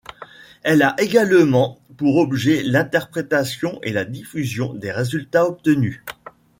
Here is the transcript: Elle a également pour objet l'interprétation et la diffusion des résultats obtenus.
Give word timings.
Elle 0.63 0.81
a 0.81 0.95
également 0.97 1.77
pour 1.95 2.15
objet 2.17 2.63
l'interprétation 2.63 3.77
et 3.83 3.93
la 3.93 4.03
diffusion 4.03 4.73
des 4.73 4.91
résultats 4.91 5.45
obtenus. 5.45 5.99